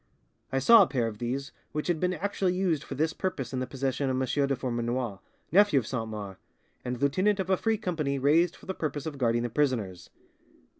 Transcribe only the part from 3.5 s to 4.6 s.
in the possession of M. de